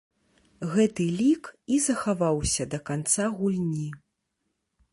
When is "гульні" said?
3.43-3.87